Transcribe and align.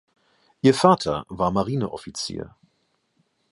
Ihr 0.63 0.73
Vater 0.73 1.25
war 1.29 1.51
Marineoffizier. 1.51 2.55